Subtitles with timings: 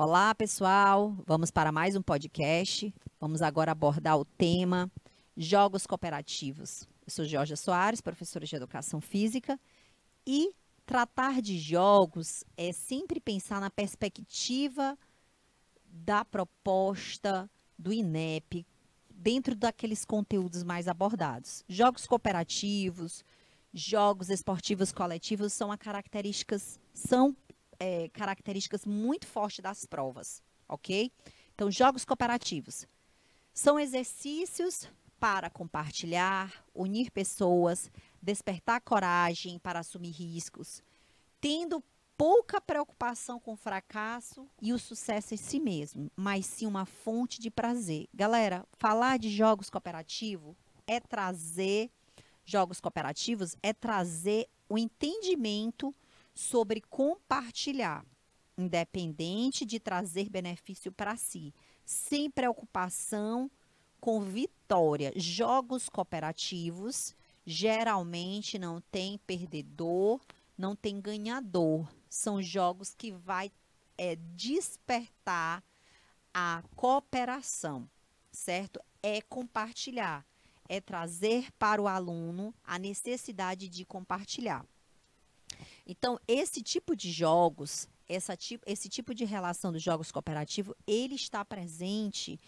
[0.00, 1.12] Olá, pessoal.
[1.26, 2.94] Vamos para mais um podcast.
[3.18, 4.88] Vamos agora abordar o tema
[5.36, 6.86] jogos cooperativos.
[7.04, 9.58] Eu sou Georgia Soares, professora de Educação Física,
[10.24, 10.54] e
[10.86, 14.96] tratar de jogos é sempre pensar na perspectiva
[15.84, 18.64] da proposta do INEP
[19.10, 21.64] dentro daqueles conteúdos mais abordados.
[21.68, 23.24] Jogos cooperativos,
[23.74, 27.36] jogos esportivos coletivos são características são
[27.78, 31.12] é, características muito fortes das provas, ok?
[31.54, 32.86] Então, jogos cooperativos
[33.52, 37.90] são exercícios para compartilhar, unir pessoas,
[38.22, 40.82] despertar coragem para assumir riscos,
[41.40, 41.82] tendo
[42.16, 47.40] pouca preocupação com o fracasso e o sucesso em si mesmo, mas sim uma fonte
[47.40, 48.08] de prazer.
[48.12, 50.54] Galera, falar de jogos cooperativos
[50.86, 51.90] é trazer
[52.48, 55.94] jogos cooperativos é trazer o entendimento
[56.38, 58.06] sobre compartilhar,
[58.56, 61.52] independente de trazer benefício para si,
[61.84, 63.50] sem preocupação
[64.00, 65.12] com vitória.
[65.16, 67.12] Jogos cooperativos
[67.44, 70.20] geralmente não tem perdedor,
[70.56, 71.92] não tem ganhador.
[72.08, 73.50] São jogos que vai
[73.96, 75.64] é, despertar
[76.32, 77.90] a cooperação,
[78.30, 78.80] certo?
[79.02, 80.24] É compartilhar,
[80.68, 84.64] é trazer para o aluno a necessidade de compartilhar.
[85.86, 91.44] Então, esse tipo de jogos, essa, esse tipo de relação dos jogos cooperativos, ele está
[91.44, 92.40] presente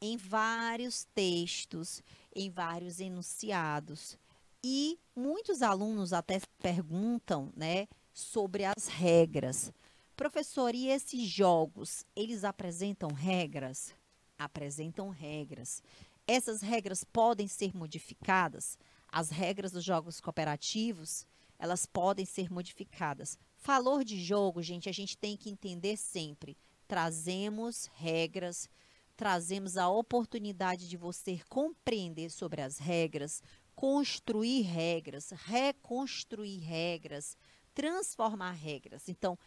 [0.00, 2.02] em vários textos,
[2.34, 4.18] em vários enunciados.
[4.62, 9.72] E muitos alunos até perguntam, né, sobre as regras.
[10.16, 13.94] Professor, e esses jogos, eles apresentam regras?
[14.38, 15.82] Apresentam regras.
[16.26, 18.78] Essas regras podem ser modificadas?
[19.10, 21.26] As regras dos jogos cooperativos,
[21.58, 23.38] elas podem ser modificadas.
[23.56, 26.56] Falor de jogo, gente, a gente tem que entender sempre.
[26.86, 28.68] Trazemos regras,
[29.16, 33.42] trazemos a oportunidade de você compreender sobre as regras,
[33.74, 37.36] construir regras, reconstruir regras,
[37.74, 39.08] transformar regras.
[39.08, 39.38] Então,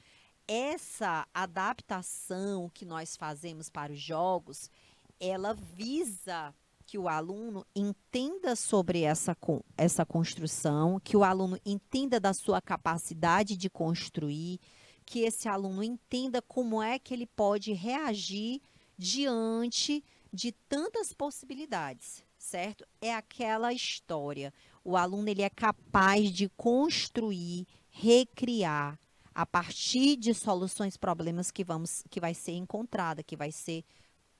[0.47, 4.71] essa adaptação que nós fazemos para os jogos,
[5.19, 6.53] ela visa
[6.87, 9.35] que o aluno entenda sobre essa,
[9.77, 14.57] essa construção, que o aluno entenda da sua capacidade de construir,
[15.05, 18.61] que esse aluno entenda como é que ele pode reagir
[18.97, 22.85] diante de tantas possibilidades, certo?
[23.01, 24.53] É aquela história.
[24.81, 28.97] O aluno ele é capaz de construir, recriar
[29.35, 33.83] a partir de soluções problemas que vamos que vai ser encontrada, que vai ser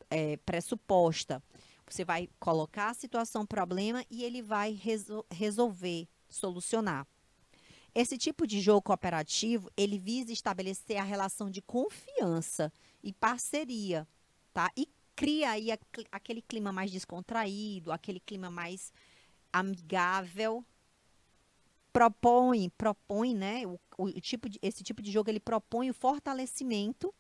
[0.10, 1.44] é, pressuposta.
[1.90, 7.08] Você vai colocar a situação problema e ele vai resol resolver, solucionar.
[7.96, 12.72] Esse tipo de jogo cooperativo, ele visa estabelecer a relação de confiança
[13.02, 14.08] e parceria,
[14.54, 14.70] tá?
[14.78, 15.70] E cria aí
[16.12, 18.94] aquele clima mais descontraído, aquele clima mais
[19.52, 20.64] amigável.
[21.92, 23.66] Propõe, propõe, né?
[23.66, 27.12] O, o tipo de, esse tipo de jogo ele propõe o fortalecimento,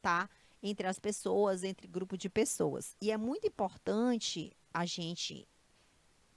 [0.00, 0.30] tá?
[0.62, 2.96] Entre as pessoas, entre grupo de pessoas.
[3.00, 5.46] E é muito importante a gente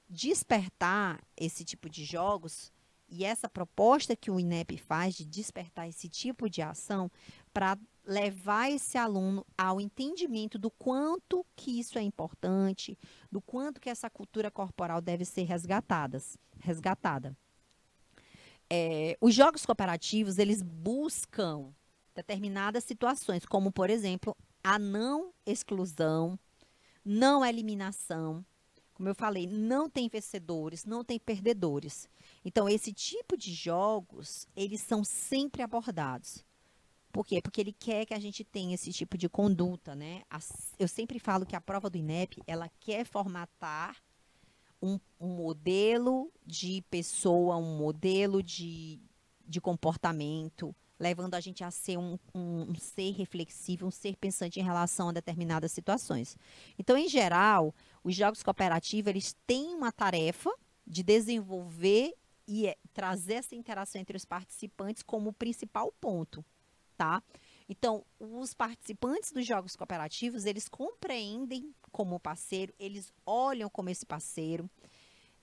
[0.10, 2.72] despertar esse tipo de jogos
[3.08, 7.12] e essa proposta que o INEP faz de despertar esse tipo de ação
[7.54, 12.98] para levar esse aluno ao entendimento do quanto que isso é importante,
[13.32, 16.20] do quanto que essa cultura corporal deve ser resgatada.
[16.60, 17.38] resgatada.
[18.70, 21.74] É, os jogos cooperativos, eles buscam
[22.20, 26.38] determinadas situações, como, por exemplo, a não exclusão,
[27.04, 28.46] não eliminação.
[28.94, 32.10] Como eu falei, não tem vencedores, não tem perdedores.
[32.44, 36.44] Então, esse tipo de jogos, eles são sempre abordados.
[37.12, 37.42] Por quê?
[37.42, 40.24] Porque ele quer que a gente tenha esse tipo de conduta, né?
[40.78, 43.96] Eu sempre falo que a prova do INEP, ela quer formatar
[44.82, 49.00] um, um modelo de pessoa, um modelo de,
[49.48, 54.60] de comportamento, levando a gente a ser um, um, um, ser reflexivo, um ser pensante
[54.60, 56.38] em relação a determinadas situações.
[56.78, 57.74] Então, em geral,
[58.04, 60.52] os jogos cooperativos eles têm uma tarefa
[60.86, 62.14] de desenvolver
[62.46, 66.44] e é, trazer essa interação entre os participantes como principal ponto,
[66.98, 67.24] tá?
[67.70, 74.70] Então, os participantes dos jogos cooperativos, eles compreendem como parceiro, eles olham como esse parceiro,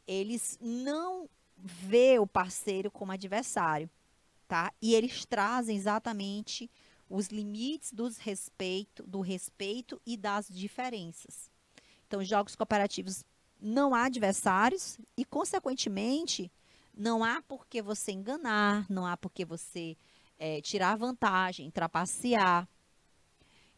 [0.07, 3.89] eles não vê o parceiro como adversário
[4.47, 4.73] tá?
[4.81, 6.71] E eles trazem exatamente
[7.09, 11.51] os limites dos respeito, do respeito e das diferenças.
[12.07, 13.25] Então, jogos cooperativos
[13.61, 16.51] não há adversários e, consequentemente,
[16.95, 19.97] não há por que você enganar, não há por que você
[20.39, 22.69] é, tirar vantagem, trapacear.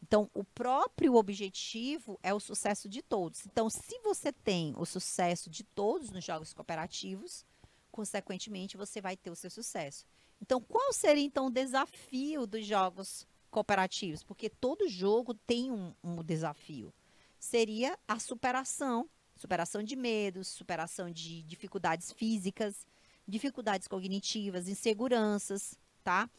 [0.02, 3.44] Então, o próprio objetivo é o sucesso de todos.
[3.46, 7.44] Então, se você tem o sucesso de todos nos jogos cooperativos,
[7.90, 10.06] consequentemente, você vai ter o seu sucesso.
[10.40, 14.22] Então, qual seria então o desafio dos jogos cooperativos?
[14.22, 16.92] Porque todo jogo tem um, um desafio.
[17.38, 22.86] Seria a superação, superação de medos, superação de dificuldades físicas,
[23.26, 26.30] dificuldades cognitivas, inseguranças, tá?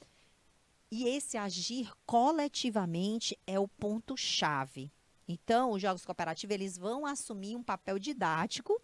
[0.91, 4.91] E esse agir coletivamente é o ponto chave.
[5.27, 8.81] Então, os jogos cooperativos eles vão assumir um papel didático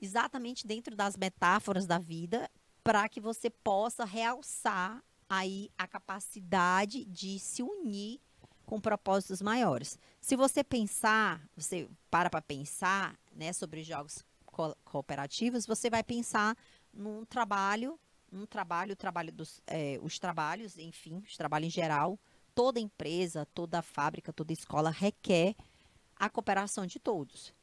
[0.00, 2.50] exatamente dentro das metáforas da vida
[2.82, 8.20] para que você possa realçar aí a capacidade de se unir
[8.66, 9.98] com propósitos maiores.
[10.20, 16.56] Se você pensar, você para para pensar, né, sobre jogos co cooperativos, você vai pensar
[16.92, 17.98] num trabalho,
[18.32, 22.18] um trabalho, trabalho dos, é, os trabalhos, enfim, os trabalhos em geral,
[22.54, 25.54] toda empresa, toda fábrica, toda escola requer
[26.16, 27.54] a cooperação de todos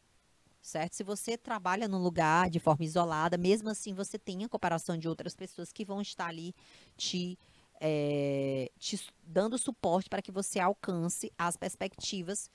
[0.61, 0.94] certo?
[0.94, 5.07] Se você trabalha num lugar de forma isolada, mesmo assim você tem a cooperação de
[5.07, 6.53] outras pessoas que vão estar ali
[6.97, 7.38] te,
[7.79, 12.50] é, te dando suporte para que você alcance as perspectivas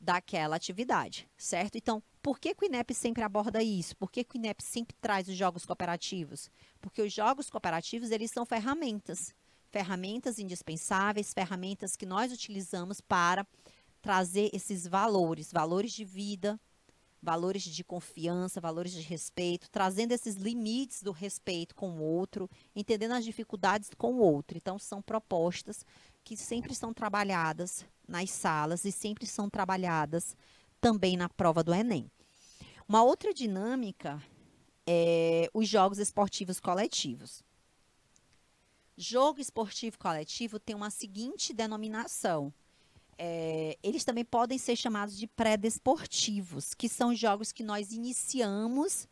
[0.00, 1.76] daquela atividade, certo?
[1.76, 3.96] Então, por que, que o INEP sempre aborda isso?
[3.96, 6.50] Por que, que o INEP sempre traz os jogos cooperativos?
[6.80, 9.34] Porque os jogos cooperativos, eles são ferramentas,
[9.70, 13.46] ferramentas indispensáveis, ferramentas que nós utilizamos para
[14.02, 16.60] trazer esses valores, valores de vida,
[17.26, 23.14] valores de confiança, valores de respeito, trazendo esses limites do respeito com o outro, entendendo
[23.14, 24.56] as dificuldades com o outro.
[24.56, 25.84] Então, são propostas
[26.22, 30.36] que sempre são trabalhadas nas salas e sempre são trabalhadas
[30.80, 32.08] também na prova do Enem.
[32.88, 34.22] Uma outra dinâmica
[34.86, 37.42] é os jogos esportivos coletivos.
[38.96, 42.54] Jogo esportivo coletivo tem uma seguinte denominação:
[43.18, 49.08] é, eles também podem ser chamados de pré-desportivos, que são jogos que nós iniciamos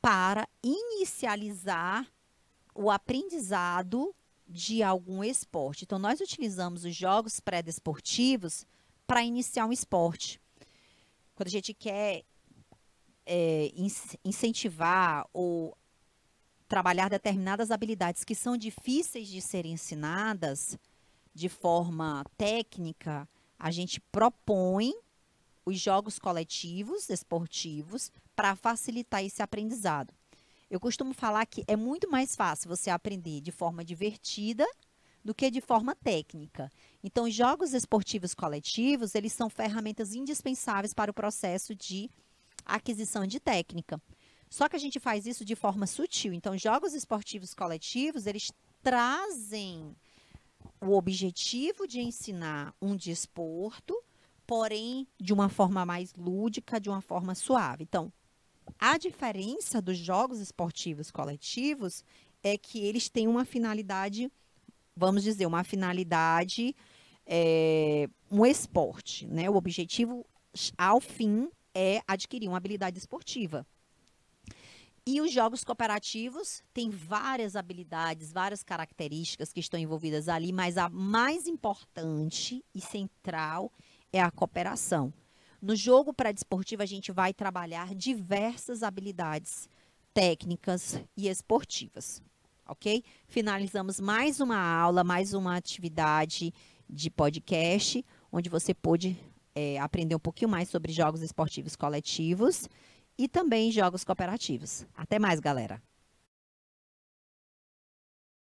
[0.00, 2.06] para inicializar
[2.74, 4.14] o aprendizado
[4.46, 5.84] de algum esporte.
[5.84, 8.66] Então, nós utilizamos os jogos pré-desportivos
[9.06, 10.40] para iniciar um esporte.
[11.34, 12.24] Quando a gente quer
[13.26, 13.72] é,
[14.24, 15.76] incentivar ou
[16.68, 20.78] trabalhar determinadas habilidades que são difíceis de serem ensinadas
[21.34, 24.92] de forma técnica, a gente propõe
[25.64, 30.12] os jogos coletivos, esportivos, para facilitar esse aprendizado.
[30.70, 34.66] Eu costumo falar que é muito mais fácil você aprender de forma divertida
[35.24, 36.70] do que de forma técnica.
[37.02, 42.10] Então, jogos esportivos coletivos, eles são ferramentas indispensáveis para o processo de
[42.64, 44.00] aquisição de técnica.
[44.50, 46.32] Só que a gente faz isso de forma sutil.
[46.32, 48.52] Então, jogos esportivos coletivos, eles
[48.82, 49.96] trazem
[50.86, 53.94] o objetivo de ensinar um desporto,
[54.46, 57.84] porém de uma forma mais lúdica, de uma forma suave.
[57.84, 58.12] Então,
[58.78, 62.04] a diferença dos jogos esportivos coletivos
[62.42, 64.30] é que eles têm uma finalidade,
[64.96, 66.76] vamos dizer, uma finalidade,
[67.26, 69.48] é, um esporte, né?
[69.48, 70.26] O objetivo,
[70.76, 73.66] ao fim, é adquirir uma habilidade esportiva.
[75.06, 80.88] E os jogos cooperativos têm várias habilidades, várias características que estão envolvidas ali, mas a
[80.88, 83.70] mais importante e central
[84.10, 85.12] é a cooperação.
[85.60, 89.68] No jogo pré-desportivo, a gente vai trabalhar diversas habilidades
[90.14, 92.22] técnicas e esportivas,
[92.66, 93.04] ok?
[93.26, 96.50] Finalizamos mais uma aula, mais uma atividade
[96.88, 98.02] de podcast,
[98.32, 99.18] onde você pôde
[99.54, 102.68] é, aprender um pouquinho mais sobre jogos esportivos coletivos
[103.18, 104.86] e também jogos cooperativos.
[104.96, 105.82] Até mais, galera!